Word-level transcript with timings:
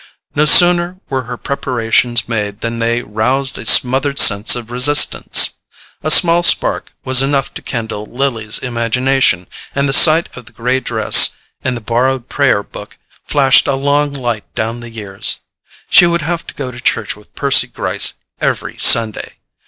No 0.33 0.45
sooner 0.45 0.97
were 1.11 1.25
her 1.25 1.37
preparations 1.37 2.27
made 2.27 2.61
than 2.61 2.79
they 2.79 3.03
roused 3.03 3.59
a 3.59 3.67
smothered 3.67 4.17
sense 4.17 4.55
of 4.55 4.71
resistance. 4.71 5.51
A 6.01 6.09
small 6.09 6.41
spark 6.41 6.95
was 7.05 7.21
enough 7.21 7.53
to 7.53 7.61
kindle 7.61 8.07
Lily's 8.07 8.57
imagination, 8.57 9.45
and 9.75 9.87
the 9.87 9.93
sight 9.93 10.35
of 10.35 10.47
the 10.47 10.53
grey 10.53 10.79
dress 10.79 11.35
and 11.63 11.77
the 11.77 11.81
borrowed 11.81 12.29
prayer 12.29 12.63
book 12.63 12.97
flashed 13.27 13.67
a 13.67 13.75
long 13.75 14.11
light 14.11 14.51
down 14.55 14.79
the 14.79 14.89
years. 14.89 15.41
She 15.87 16.07
would 16.07 16.23
have 16.23 16.47
to 16.47 16.55
go 16.55 16.71
to 16.71 16.81
church 16.81 17.15
with 17.15 17.35
Percy 17.35 17.67
Gryce 17.67 18.15
every 18.39 18.79
Sunday. 18.79 19.35